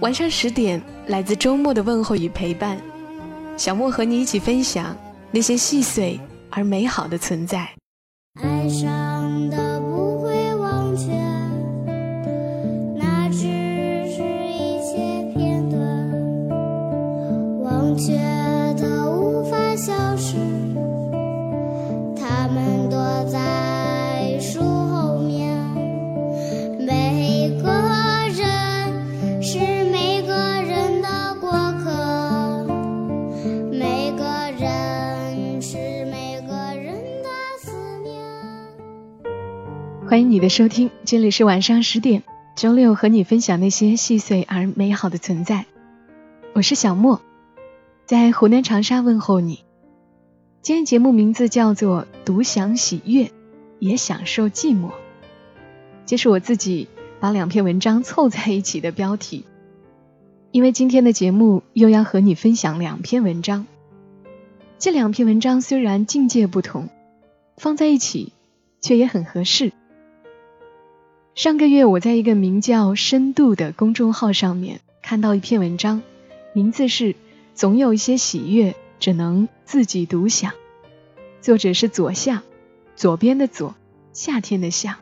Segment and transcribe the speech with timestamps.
[0.00, 2.80] 晚上十点，来自周末的问候与陪伴，
[3.58, 4.96] 小莫和你一起分享
[5.30, 6.18] 那些细碎
[6.48, 7.68] 而美好的存在。
[8.40, 9.78] 爱上的
[40.10, 42.24] 欢迎你的收听，这里是晚上十点，
[42.56, 45.66] 周六和你分享那些细碎而美好的存在。
[46.52, 47.20] 我是小莫，
[48.06, 49.62] 在湖南长沙问候你。
[50.62, 53.30] 今天节目名字叫做《独享喜悦，
[53.78, 54.88] 也享受寂寞》，
[56.06, 56.88] 这是我自己
[57.20, 59.44] 把两篇文章凑在一起的标题。
[60.50, 63.64] 因为今天的节目又要和你分享两篇文章，
[64.76, 66.88] 这两篇文章虽然境界不同，
[67.56, 68.32] 放在一起
[68.80, 69.72] 却也很合适。
[71.40, 76.02] 上个月我在一个名叫“深度”的公众号上面看到一篇文章，
[76.52, 77.16] 名字是
[77.56, 80.52] “总有一些喜悦只能自己独享”，
[81.40, 82.42] 作者是左夏，
[82.94, 83.74] 左边的左，
[84.12, 84.98] 夏天的夏。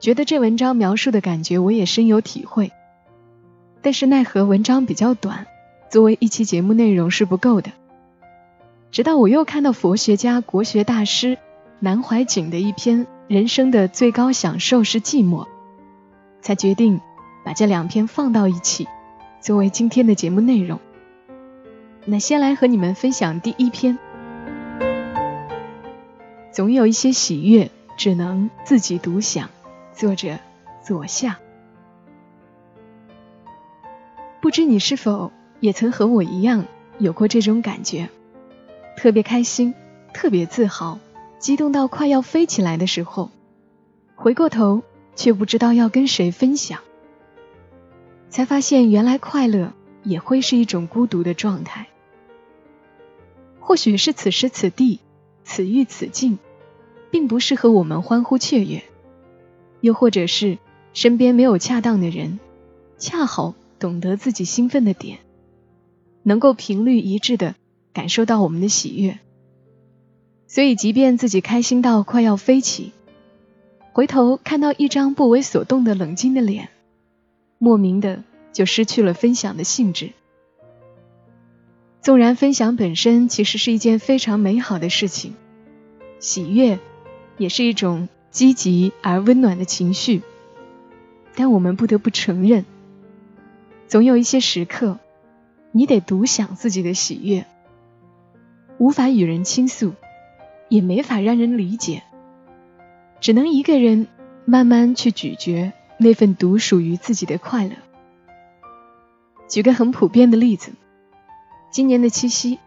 [0.00, 2.72] 觉得这文章描述的感觉我也深有体会，
[3.80, 5.46] 但是奈何文章比较短，
[5.88, 7.70] 作为一期节目内容是不够的。
[8.90, 11.38] 直到我又看到佛学家、国学大师
[11.78, 15.44] 南怀瑾的一篇《人生的最高享受是寂寞》，
[16.42, 17.00] 才决定
[17.46, 18.86] 把这两篇放到一起，
[19.40, 20.78] 作为今天的节目内容。
[22.04, 23.98] 那先来和你们分享第一篇，
[26.52, 29.48] 总有一些喜悦只能自己独享。
[29.94, 30.38] 作者
[30.82, 31.38] 左夏。
[34.42, 36.66] 不知你是否也曾和我一样
[36.98, 38.10] 有过这种感觉？
[38.98, 39.72] 特别开心，
[40.12, 40.98] 特别自豪，
[41.42, 43.28] 激动到快要飞起来的时候，
[44.14, 44.84] 回过头
[45.16, 46.78] 却不知道要跟谁分享，
[48.30, 49.72] 才发现原来快乐
[50.04, 51.88] 也会是一种孤独的状态。
[53.58, 55.00] 或许是此时此地，
[55.42, 56.38] 此遇此境，
[57.10, 58.84] 并不适合我们欢呼雀跃。
[59.80, 60.58] 又或者是
[60.94, 62.38] 身边没有恰当的人，
[62.98, 65.18] 恰好懂得自己兴奋的点，
[66.22, 67.56] 能够频率一致的
[67.92, 69.18] 感受到我们的喜悦。
[70.52, 72.92] 所以，即便自己开心到快要飞起，
[73.94, 76.68] 回头看到一张不为所动的冷静的脸，
[77.56, 80.10] 莫名的就失去了分享的兴致。
[82.02, 85.32] 纵然分享本身其实是一件非常美好的事情，
[86.20, 86.78] 喜悦
[87.38, 88.10] 也是一种。
[88.30, 90.22] 积极而温暖的情绪，
[91.34, 92.64] 但我们不得不承认，
[93.88, 94.98] 总有一些时刻，
[95.70, 97.44] 你得独享自己的喜悦，
[98.78, 99.92] 无法与人倾诉，
[100.72, 102.02] 也没法让人理解，
[103.20, 104.06] 只能一个人
[104.46, 107.72] 慢慢去咀嚼那份独属于自己的快乐。
[109.50, 110.72] 举个很普遍的例子，
[111.70, 112.58] 今年的七夕，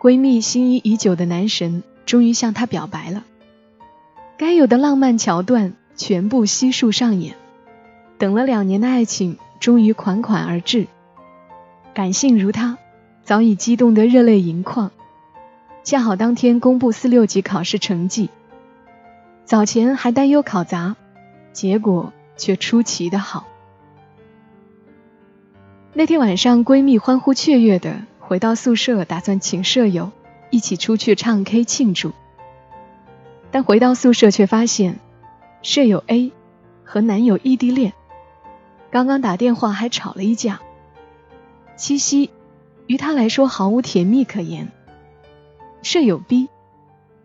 [0.00, 3.24] 闺蜜心仪已久的男神终于向她表白了。
[4.38, 7.34] 该有的浪漫桥段全部悉数上演，
[8.18, 10.86] 等了两年的爱情终于款款而至。
[11.92, 12.78] 感性如她，
[13.24, 14.92] 早已激动得热泪盈眶。
[15.84, 18.30] 恰好当天公布四六级考试成绩，
[19.44, 20.94] 早前还担忧考砸，
[21.52, 23.48] 结果却出奇的好。
[25.92, 30.12] 那天晚上，闺蜜欢呼雀跃的回到宿舍，打算请舍友
[30.50, 32.12] 一起出去唱 K 庆祝。
[33.50, 35.00] 但回到宿舍却发现，
[35.62, 36.32] 舍友 A
[36.84, 37.92] 和男友异地恋，
[38.90, 40.60] 刚刚打电话还吵了一架。
[41.76, 42.30] 七夕，
[42.86, 44.70] 于他来说毫无甜蜜可言。
[45.82, 46.48] 舍友 B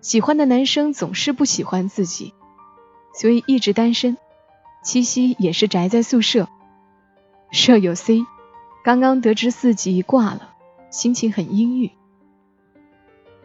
[0.02, 2.34] 喜欢的男生总是不喜欢自己，
[3.14, 4.18] 所以一直单身。
[4.84, 6.48] 七夕也是宅在宿舍。
[7.52, 8.26] 舍友 C
[8.84, 10.56] 刚刚得知四级挂了，
[10.90, 11.92] 心情很阴郁。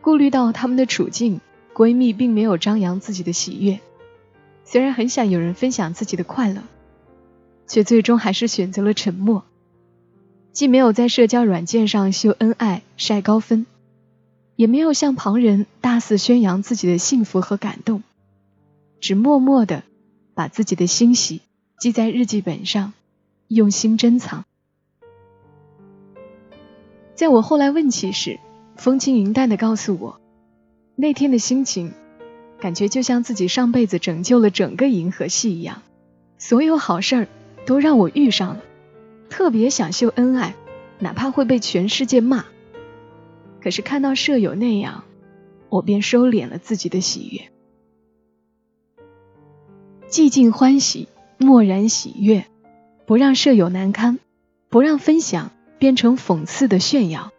[0.01, 1.41] 顾虑到他们的处境。
[1.75, 3.81] 闺蜜并没有张扬自己的喜悦，
[4.63, 6.63] 虽然很想有人分享自己的快乐，
[7.67, 9.43] 却最终还是选择了沉默。
[10.53, 13.65] 既没有在社交软件上秀恩爱、晒高分，
[14.63, 18.05] 也没有向旁人大肆宣扬自己的幸福和感动，
[19.01, 19.83] 只默默的
[20.35, 21.41] 把自己的欣喜
[21.81, 22.93] 记在日记本上，
[23.49, 24.45] 用心珍藏。
[27.17, 28.39] 在我后来问起时，
[28.77, 30.21] 风轻云淡的告诉我，
[30.95, 31.93] 那天的心情，
[32.61, 35.83] 感觉就像自己上辈子拯救了整个银河系一样，
[36.39, 37.29] 所有好事儿
[37.67, 38.61] 都让我遇上了。
[39.29, 40.55] 特别想秀恩爱，
[41.01, 42.45] 哪怕会被全世界骂。
[43.63, 45.05] 可是看到舍友那样，
[45.69, 47.53] 我便收敛了自己的喜悦。
[50.09, 52.47] 寂静欢喜，默然喜悦，
[53.07, 54.19] 不让舍友难堪，
[54.69, 57.33] 不让分享变成讽刺的炫耀。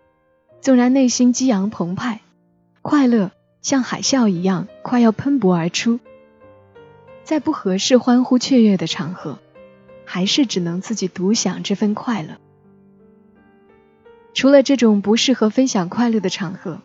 [0.62, 2.22] 纵然内心激昂澎湃，
[2.82, 3.32] 快乐
[3.62, 6.00] 像海啸一样快要喷薄而出，
[7.24, 9.40] 在不合适欢呼雀跃的场合。
[10.06, 12.38] 还是只能自己独享这份快乐。
[14.34, 16.80] 除了这种不适合分享快乐的场合，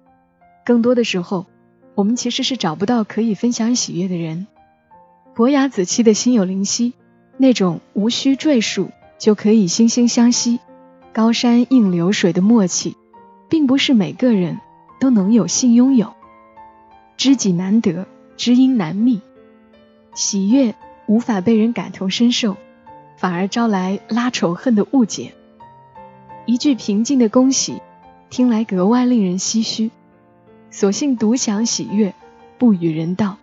[0.65, 1.47] 更多的时候，
[1.95, 4.47] 我们其实是找不到可以分享喜悦的人。
[5.35, 6.93] 伯牙子期的心有灵犀，
[7.37, 10.61] 那种无需赘述就可以惺惺相惜、
[11.12, 12.97] 高山映流水的默契，
[13.49, 14.59] 并不是每个人
[15.01, 16.12] 都能有幸拥有。
[17.17, 18.06] 知己难得，
[18.37, 19.21] 知音难觅，
[20.15, 20.75] 喜悦
[21.06, 22.56] 无法被人感同身受。
[23.17, 25.35] 反而招来拉仇恨的误解。
[26.49, 27.83] 一句平静的恭喜，
[28.31, 29.91] 听来格外令人唏嘘。
[30.71, 32.15] 索性独享喜悦，
[32.56, 33.37] 不与人道，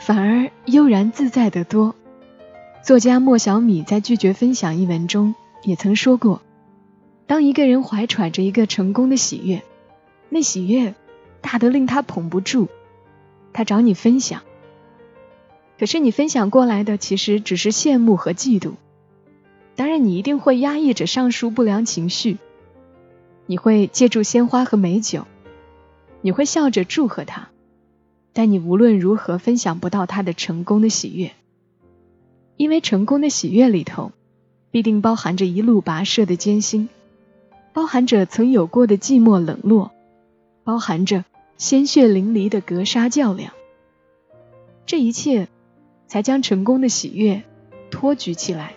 [0.00, 1.94] 反而悠然自在得多。
[2.82, 6.40] 作家莫小米在《拒绝分享》一文中也曾说过：
[7.26, 9.62] 当一个人怀揣着一个成功的喜悦，
[10.30, 10.94] 那喜悦
[11.42, 12.68] 大得令他捧不住，
[13.52, 14.40] 他找你分享，
[15.78, 18.72] 可是你分享过来的其实只是羡慕和嫉妒。
[19.78, 22.38] 当然，你一定会压抑着上述不良情绪，
[23.46, 25.24] 你会借助鲜花和美酒，
[26.20, 27.50] 你会笑着祝贺他，
[28.32, 31.30] 但你无论如何分享不到他的成功的喜悦，
[32.56, 34.10] 因为成功的喜悦里头，
[34.72, 36.88] 必定包含着一路跋涉的艰辛，
[37.72, 39.92] 包含着曾有过的寂寞冷落，
[40.64, 41.24] 包含着
[41.56, 43.52] 鲜血淋漓的格杀较量，
[44.86, 45.46] 这一切
[46.08, 47.44] 才将成功的喜悦
[47.92, 48.72] 托举起来。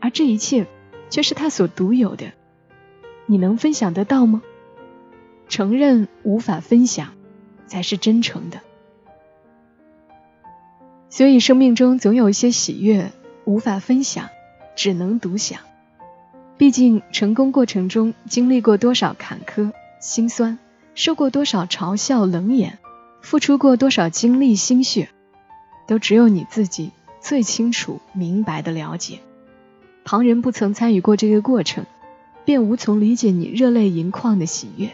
[0.00, 0.66] 而这一切
[1.10, 2.32] 却是他所独有的，
[3.26, 4.42] 你能分享得到吗？
[5.48, 7.14] 承认无法分享，
[7.66, 8.60] 才是真诚的。
[11.10, 13.10] 所以，生命中总有一些喜悦
[13.44, 14.28] 无法分享，
[14.76, 15.60] 只能独享。
[16.58, 20.58] 毕竟，成功过程中经历过多少坎坷心酸，
[20.94, 22.78] 受过多少嘲笑冷眼，
[23.22, 25.08] 付出过多少精力心血，
[25.86, 29.20] 都只有你自己最清楚明白的了解。
[30.08, 31.84] 旁人不曾参与过这个过程，
[32.46, 34.88] 便无从理解你热泪盈眶的喜悦。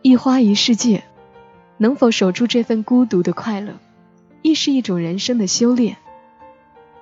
[0.00, 1.04] 一花一世界，
[1.76, 3.74] 能否守住这份孤独的快乐，
[4.40, 5.98] 亦是一种人生的修炼。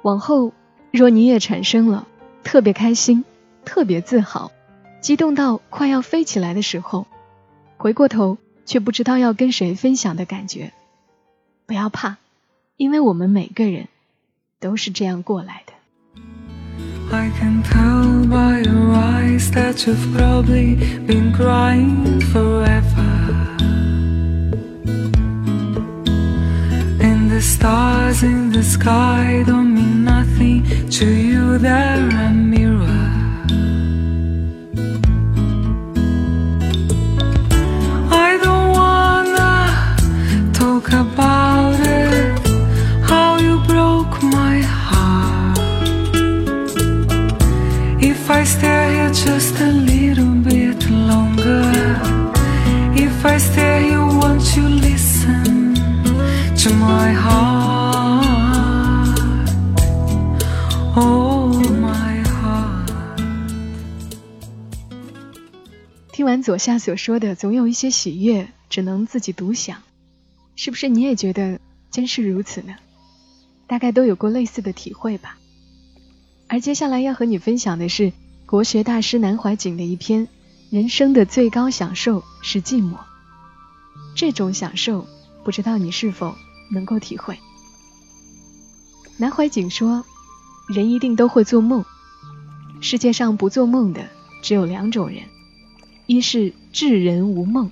[0.02, 0.52] 往后，
[0.90, 2.08] 若你也产生了
[2.43, 3.25] 特别开心、
[3.64, 4.50] 特别自豪、
[5.00, 7.06] 激动到快要飞起来的时候，
[7.76, 10.73] 回过头却不知道要跟谁分享的感觉，
[11.67, 12.17] 不要怕，
[12.76, 13.87] 因为我们每个人
[14.58, 15.75] 都是这样过来的。
[17.12, 20.75] I can tell by your eyes that you've probably
[21.07, 23.11] been crying forever.
[27.00, 32.65] And the stars in the sky don't mean nothing to you, they're a mirror.
[47.99, 51.73] If I stay here just a little bit longer,
[52.95, 55.75] if I stay here, won't you listen
[56.57, 58.26] to my heart?
[60.95, 62.91] Oh, my heart.
[66.12, 69.79] 听完左下所说的，总有一些喜悦只能自己独享，
[70.55, 71.61] 是不是你也觉得
[71.91, 72.75] 真是如此呢？
[73.67, 75.38] 大概都有过类似的体会吧。
[76.49, 78.12] 而接下来要和你分享的是
[78.47, 80.26] 国学大师南怀瑾的一篇
[80.71, 82.95] 《人生的最高享受是寂寞》。
[84.15, 85.07] 这种享受，
[85.45, 86.35] 不知道你是否
[86.71, 87.38] 能够体会？
[89.19, 90.05] 南怀瑾说
[90.73, 91.85] ：“人一定都会做梦，
[92.81, 94.09] 世界上不做梦的
[94.43, 95.25] 只有两种人，
[96.07, 97.71] 一是智人无梦，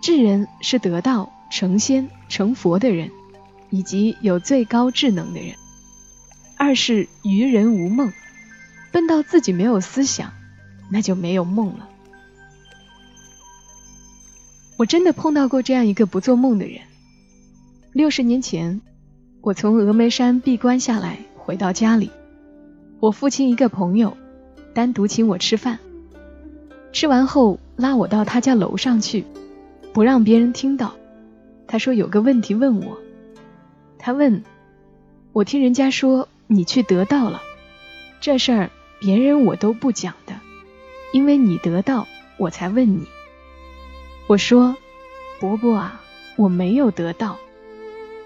[0.00, 3.10] 智人是得道成仙成佛的人，
[3.70, 5.56] 以及有最高智能的人。
[6.56, 8.12] 二是愚人无梦，
[8.92, 10.32] 笨到自己没有思想，
[10.90, 11.88] 那就没有梦了。
[14.76, 16.80] 我真的碰到过这样一个不做梦的人。
[17.92, 18.80] 六十年前，
[19.40, 22.10] 我从峨眉山闭关下来，回到家里，
[22.98, 24.16] 我父亲一个朋友
[24.74, 25.78] 单独请我吃饭，
[26.92, 29.24] 吃完后拉我到他家楼上去，
[29.92, 30.94] 不让别人听到。
[31.66, 32.98] 他说有个问题问我，
[33.98, 34.42] 他问
[35.32, 37.42] 我听人家说你去得到了，
[38.20, 38.70] 这事儿
[39.00, 40.34] 别人我都不讲的，
[41.12, 42.06] 因为你得到，
[42.38, 43.06] 我才问你。
[44.26, 44.76] 我说
[45.40, 46.00] 伯伯啊，
[46.36, 47.36] 我没有得到。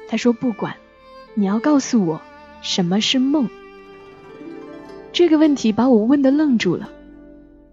[0.09, 0.77] 他说不管，
[1.35, 2.21] 你要告诉我
[2.63, 3.49] 什么是梦。
[5.13, 6.91] 这个问题把我问的愣住了。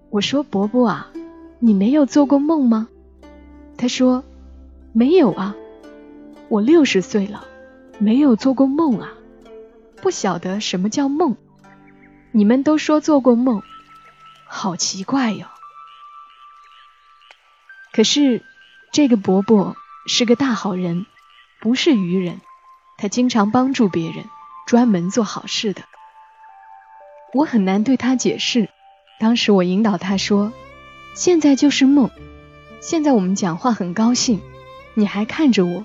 [0.10, 1.12] 我说伯伯啊，
[1.60, 2.88] 你没有做过梦吗？
[3.78, 4.24] 他说
[4.94, 5.56] 没有啊，
[6.50, 7.46] 我六十岁了，
[8.00, 9.14] 没有做过梦啊，
[10.06, 11.36] 不晓得什么叫梦。
[12.32, 13.64] 你们都说做过梦，
[14.46, 15.48] 好奇怪哟。
[17.92, 18.44] 可是，
[18.94, 21.08] 这个伯伯是个大好人，
[21.60, 22.40] 不是愚人。
[23.00, 24.26] 他经常帮助别人，
[24.68, 25.82] 专门做好事的。
[27.34, 28.70] 我很难对他解释。
[29.20, 30.54] 当时我引导他说
[31.18, 32.12] ：“现在就是梦，
[32.80, 34.40] 现在我们讲话很高兴，
[34.94, 35.84] 你还看着我，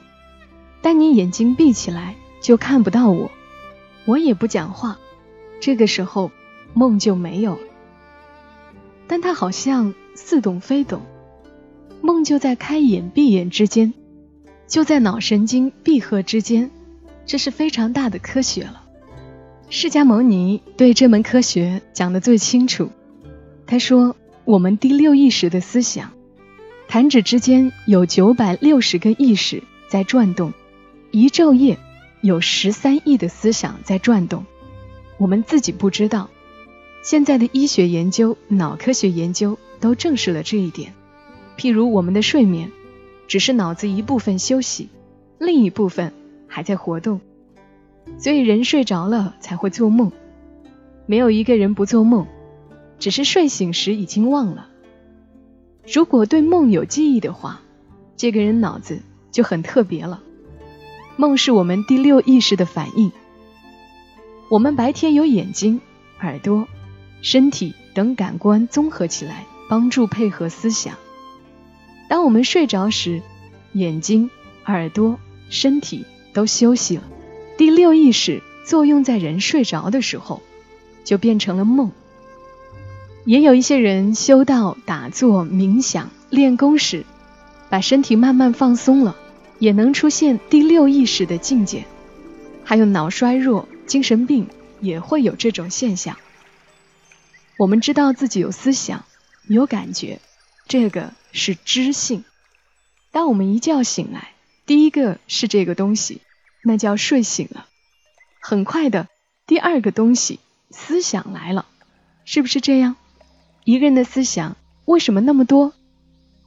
[0.82, 3.30] 但你眼睛闭起来就看不到我，
[4.10, 4.98] 我也不讲话，
[5.60, 6.32] 这个时候
[6.74, 7.60] 梦就没有了。”
[9.06, 11.02] 但他好像似懂非懂。
[12.02, 13.92] 梦就在开眼闭眼之间，
[14.66, 16.70] 就在脑神经闭合之间，
[17.26, 18.82] 这是非常大的科学了。
[19.68, 22.90] 释迦牟尼对这门科学讲得最清楚。
[23.66, 26.10] 他说：“我们第六意识的思想，
[26.88, 30.52] 弹指之间有九百六十个意识在转动，
[31.12, 31.78] 一昼夜
[32.20, 34.44] 有十三亿的思想在转动，
[35.18, 36.28] 我们自己不知道。
[37.02, 40.92] 现在的医学研究、脑科学研究都证实了这一点。”
[41.56, 42.70] 譬如我们的睡眠，
[43.28, 44.88] 只是脑子一部分休息，
[45.38, 46.12] 另一部分
[46.46, 47.20] 还在活动，
[48.18, 50.10] 所以人睡着了才会做梦。
[51.06, 52.26] 没有一个人不做梦，
[52.98, 54.68] 只是睡醒时已经忘了。
[55.86, 57.60] 如果对梦有记忆的话，
[58.16, 59.00] 这个人脑子
[59.30, 60.22] 就很特别了。
[61.20, 63.12] 梦是我们第六意识的反应。
[64.48, 65.82] 我们白天有眼睛、
[66.22, 66.66] 耳朵、
[67.20, 70.94] 身体等感官综合起来，帮助配合思想。
[72.08, 73.20] 当我们睡着时，
[73.74, 74.30] 眼睛、
[74.64, 75.18] 耳朵、
[75.50, 77.02] 身体都休息了。
[77.58, 80.40] 第六意识作用在人睡着的时候，
[81.04, 81.92] 就变成了梦。
[83.26, 87.04] 也有一些人修道、打坐、冥想、练功时，
[87.68, 89.14] 把身体慢慢放松了，
[89.60, 91.84] 也能出现第六意识的境界。
[92.64, 94.48] 还有脑衰弱、精神病
[94.80, 96.16] 也会有这种现象。
[97.58, 99.04] 我们知道自己有思想、
[99.46, 100.20] 有感觉。
[100.66, 102.24] 这个是知性。
[103.10, 104.32] 当我们一觉醒来，
[104.66, 106.20] 第一个是这个东西，
[106.62, 107.66] 那叫睡醒了。
[108.40, 109.08] 很快的，
[109.46, 110.38] 第二个东西
[110.70, 111.66] 思想来了，
[112.24, 112.94] 是不是这样？
[113.64, 115.74] 一个人的思想为什么那么多？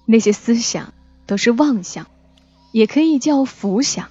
[0.06, 0.94] 那些思想
[1.26, 2.08] 都是妄想，
[2.74, 4.10] 也可以叫浮想。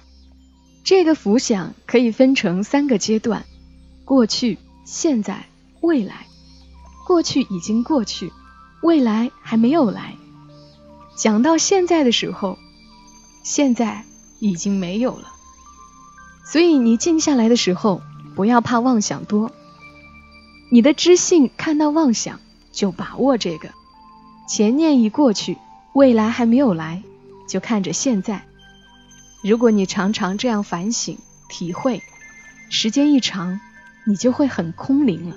[0.83, 3.45] 这个浮想可以分成三个阶段：
[4.05, 5.45] 过去、现在、
[5.81, 6.25] 未来。
[7.05, 8.33] 过去已经过去。
[8.81, 10.15] 未来还没有来，
[11.15, 12.57] 讲到现在的时候，
[13.43, 14.03] 现在
[14.39, 15.31] 已经没有了。
[16.45, 18.01] 所以你静下来的时候，
[18.35, 19.51] 不要怕妄想多。
[20.69, 22.41] 你的知性看到妄想，
[22.73, 23.69] 就把握这个。
[24.49, 25.57] 前念已过去，
[25.93, 27.03] 未来还没有来，
[27.47, 28.45] 就看着现在。
[29.43, 31.17] 如果你常常这样反省、
[31.49, 32.01] 体会，
[32.69, 33.59] 时间一长，
[34.05, 35.35] 你就会很空灵了。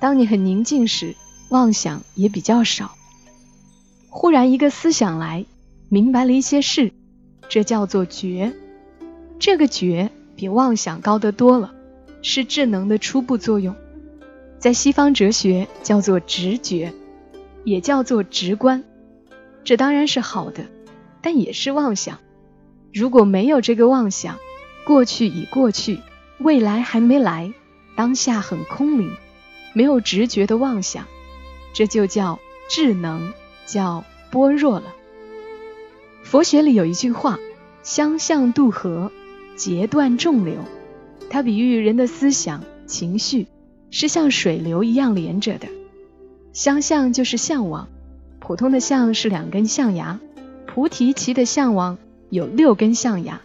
[0.00, 1.14] 当你很宁静时，
[1.50, 2.96] 妄想也比较少，
[4.08, 5.44] 忽然一个思想来，
[5.90, 6.92] 明白了一些事，
[7.48, 8.54] 这叫做觉。
[9.38, 11.74] 这个觉比妄想高得多了，
[12.22, 13.76] 是智能的初步作用，
[14.58, 16.94] 在西方哲学叫做直觉，
[17.64, 18.82] 也叫做直观。
[19.62, 20.64] 这当然是好的，
[21.20, 22.18] 但也是妄想。
[22.92, 24.38] 如果没有这个妄想，
[24.84, 26.00] 过去已过去，
[26.38, 27.52] 未来还没来，
[27.96, 29.10] 当下很空灵，
[29.72, 31.06] 没有直觉的妄想。
[31.72, 33.32] 这就叫智能，
[33.66, 34.94] 叫般若了。
[36.22, 37.38] 佛学里有一句话
[37.82, 39.10] ：“相向渡河，
[39.56, 40.56] 截断众流。”
[41.30, 43.46] 它比喻人的思想、情绪
[43.90, 45.66] 是像水流一样连着的。
[46.52, 47.88] 相向就是向往，
[48.38, 50.20] 普通的象是两根象牙，
[50.66, 51.96] 菩提奇的象王
[52.32, 53.42] 有六根象牙，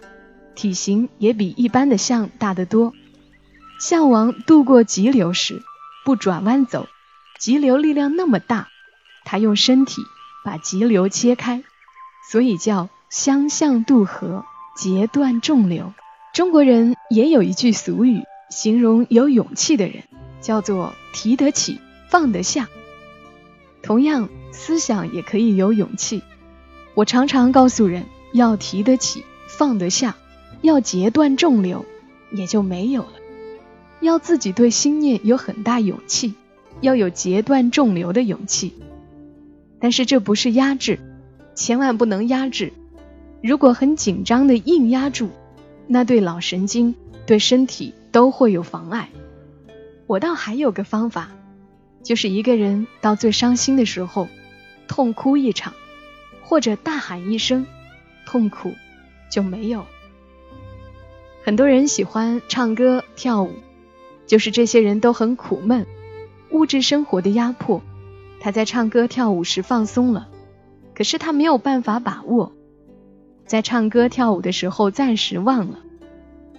[0.56, 2.94] 体型也比一般的象大得多。
[3.82, 5.62] 象王渡过急流时，
[6.06, 6.88] 不转弯走，
[7.38, 8.70] 急流力量那么大，
[9.26, 10.04] 他用身体
[10.46, 11.66] 把急流切开，
[12.32, 14.46] 所以叫相向渡河，
[14.78, 15.94] 截断众流。
[16.34, 20.04] 中国人也有一句俗语，形容有勇气的人，
[20.40, 22.70] 叫做提得起，放得下。
[23.84, 26.24] 同样，思想也可以有勇气。
[26.94, 28.06] 我常常告诉人，
[28.38, 30.16] 要提得起，放得下，
[30.62, 31.86] 要截断众流，
[32.32, 33.14] 也就没有了。
[34.00, 36.36] 要自己对心念有很大勇气，
[36.80, 38.74] 要有截断众流的勇气。
[39.80, 41.00] 但是这不是压制，
[41.56, 42.72] 千万不能压制。
[43.42, 45.30] 如果很紧张的硬压住，
[45.88, 49.10] 那对脑神经、对身体都会有妨碍。
[50.06, 51.30] 我倒还有个方法，
[52.04, 54.28] 就是一个人到最伤心的时候，
[54.88, 55.74] 痛哭一场，
[56.44, 57.66] 或者大喊一声，
[58.28, 58.74] 痛苦
[59.32, 59.86] 就没有。
[61.44, 63.52] 很多人喜欢唱歌跳舞。
[64.28, 65.88] 就是这些人都很苦闷，
[66.52, 67.82] 物质生活的压迫，
[68.42, 70.28] 他在唱歌跳舞时放松了，
[70.94, 72.52] 可是他没有办法把握，
[73.46, 75.80] 在唱歌跳舞的时候暂时忘了，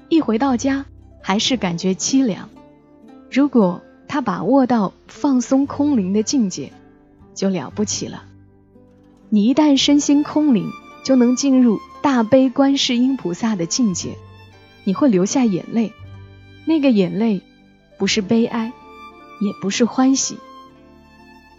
[0.09, 0.87] 一回到家
[1.21, 2.49] 还是感觉凄凉。
[3.31, 6.73] 如果他把握到放松空灵的境界，
[7.35, 8.25] 就了不起了。
[9.29, 10.71] 你一旦身心空灵，
[11.09, 14.19] 就能进入大悲观世音菩萨的境界，
[14.85, 15.95] 你会流下眼泪，
[16.67, 17.41] 那个眼泪。
[17.97, 18.75] 不是悲哀，
[19.41, 20.37] 也不是欢喜。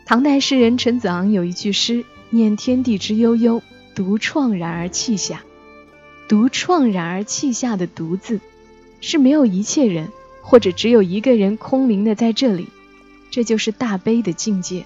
[0.06, 3.63] 唐代诗人陈子昂有一句诗：“念天地之悠悠，
[3.96, 5.41] 独怆然而泣下。”
[6.29, 8.39] 独怆然而泣下的“独”字，
[9.01, 10.10] 是没有一切人，
[10.44, 12.68] 或者只有一个人空灵的在这里。
[13.32, 14.86] 这就是大悲的境界，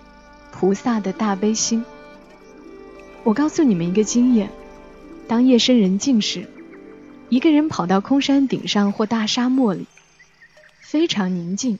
[0.53, 1.84] 菩萨的大悲心。
[3.24, 4.50] 我告诉你们一个经验：
[5.30, 6.50] 当夜深人静时，
[7.30, 9.88] 一个人跑到空山顶上或大沙漠里。
[10.82, 11.80] 非常宁静，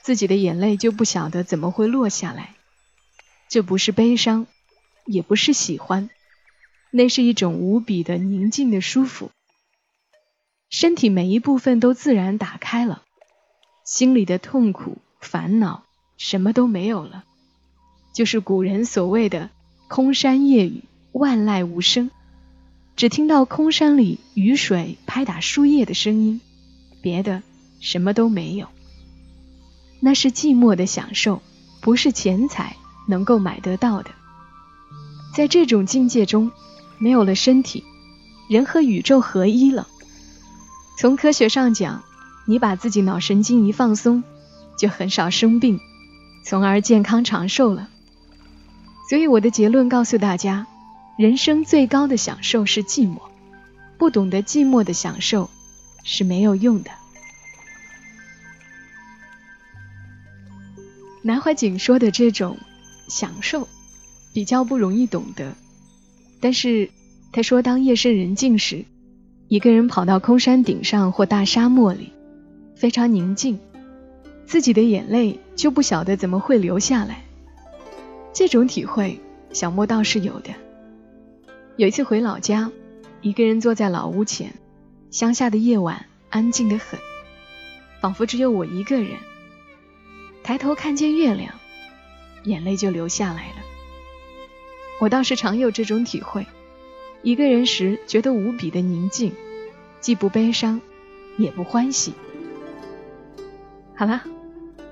[0.00, 2.54] 自己的眼泪就不晓得怎么会落下来。
[3.48, 4.46] 这不是悲伤，
[5.06, 6.08] 也不是喜欢，
[6.92, 9.30] 那是一种无比的宁静的舒服。
[10.70, 13.02] 身体每一部分都自然打开了，
[13.84, 15.84] 心里的痛苦、烦恼
[16.16, 17.24] 什么都没有了，
[18.14, 19.50] 就是古人所谓的
[19.88, 22.10] “空山夜雨，万籁无声”，
[22.94, 26.40] 只听到空山里雨水拍打树叶的声音，
[27.02, 27.42] 别的。
[27.80, 28.66] 什么都没有，
[30.00, 31.40] 那是寂寞的享受，
[31.80, 32.74] 不是钱财
[33.06, 34.10] 能够买得到的。
[35.32, 36.50] 在这种境界中，
[36.98, 37.84] 没有了身体，
[38.50, 39.86] 人和宇宙合一了。
[40.98, 42.02] 从科学上讲，
[42.46, 44.24] 你把自己脑神经一放松，
[44.76, 45.78] 就很少生病，
[46.44, 47.88] 从而健康长寿了。
[49.08, 50.66] 所以我的结论告诉大家：
[51.16, 53.22] 人生最高的享受是寂寞，
[53.96, 55.48] 不懂得寂寞的享受
[56.04, 56.90] 是没有用的。
[61.22, 62.58] 南怀瑾说的这种
[63.08, 63.66] 享受
[64.34, 65.54] 比较不容易懂得，
[66.38, 66.90] 但是
[67.32, 68.84] 他说，当夜深人静时，
[69.48, 72.12] 一个人跑到空山顶上或大沙漠里，
[72.76, 73.58] 非常宁静，
[74.46, 77.24] 自己的眼泪就不晓得怎么会流下来。
[78.38, 79.18] 这种体会，
[79.52, 80.50] 小莫倒是有的。
[81.74, 82.70] 有一次回老家，
[83.20, 84.54] 一个人坐在老屋前，
[85.10, 87.00] 乡下的夜晚安静的很，
[88.00, 89.16] 仿佛只有我一个人。
[90.44, 91.52] 抬头看见月亮，
[92.44, 93.56] 眼泪就流下来了。
[95.00, 96.46] 我倒是常有这种体会，
[97.22, 99.32] 一个人时觉得无比的宁静，
[99.98, 100.80] 既不悲伤，
[101.38, 102.14] 也不欢喜。
[103.96, 104.22] 好了，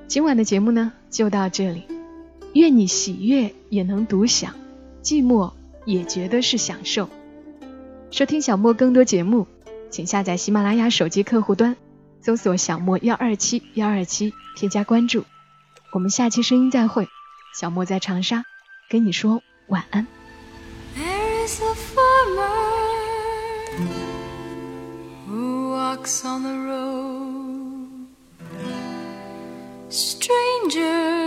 [0.09, 1.85] 今晚的节目呢就到这里。
[2.59, 4.55] 愿你喜悦也能独享，
[5.03, 5.53] 寂寞
[5.85, 7.09] 也觉得是享受。
[8.11, 9.47] 收听小莫更多节目，
[9.91, 11.77] 请下载喜马拉雅手机客户端，
[12.23, 15.25] 搜索“小莫幺二七幺二七”，添加关注。
[15.93, 17.09] 我们下期声音再会，
[17.59, 18.45] 小莫在长沙，
[18.89, 20.07] 跟你说晚安。
[20.97, 21.75] There is a
[25.29, 28.07] Who walks on the road?
[29.91, 31.26] Stranger.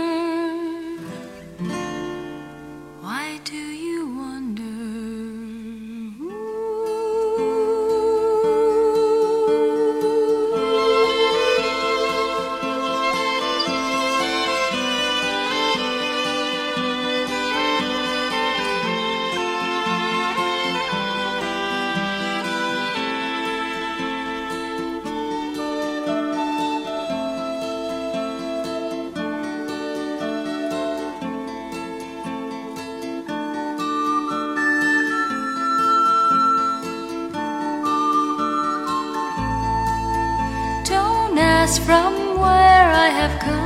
[41.78, 43.60] from where I have come.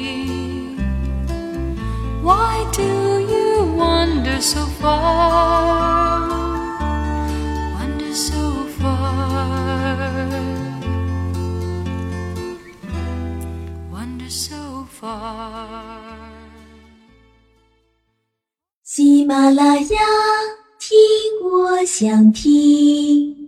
[2.21, 6.29] Why do you wander so far?
[7.75, 9.97] Wander so far.
[13.93, 16.19] Wander so far.
[18.99, 20.38] Himalaya.
[21.99, 23.48] 想听。